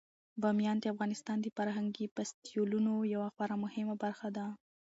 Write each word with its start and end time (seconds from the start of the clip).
بامیان 0.41 0.77
د 0.79 0.85
افغانستان 0.93 1.37
د 1.41 1.47
فرهنګي 1.57 2.05
فستیوالونو 2.15 2.93
یوه 3.13 3.27
خورا 3.33 3.55
مهمه 3.63 3.95
برخه 4.03 4.27
ده. 4.37 4.45